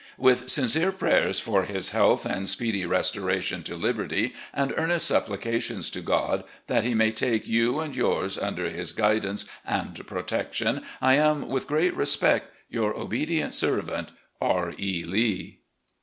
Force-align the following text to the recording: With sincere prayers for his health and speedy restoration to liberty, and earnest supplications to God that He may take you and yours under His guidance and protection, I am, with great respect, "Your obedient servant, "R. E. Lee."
With 0.17 0.49
sincere 0.49 0.91
prayers 0.91 1.39
for 1.39 1.61
his 1.61 1.91
health 1.91 2.25
and 2.25 2.49
speedy 2.49 2.87
restoration 2.87 3.61
to 3.61 3.75
liberty, 3.75 4.33
and 4.51 4.73
earnest 4.75 5.05
supplications 5.07 5.91
to 5.91 6.01
God 6.01 6.43
that 6.65 6.83
He 6.83 6.95
may 6.95 7.11
take 7.11 7.47
you 7.47 7.79
and 7.79 7.95
yours 7.95 8.35
under 8.35 8.67
His 8.71 8.93
guidance 8.93 9.45
and 9.63 10.07
protection, 10.07 10.81
I 11.03 11.17
am, 11.17 11.49
with 11.49 11.67
great 11.67 11.95
respect, 11.95 12.51
"Your 12.67 12.97
obedient 12.97 13.53
servant, 13.53 14.09
"R. 14.41 14.73
E. 14.79 15.03
Lee." 15.03 15.59